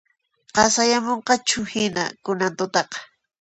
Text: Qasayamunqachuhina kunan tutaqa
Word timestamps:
Qasayamunqachuhina 0.55 2.03
kunan 2.23 2.53
tutaqa 2.57 2.97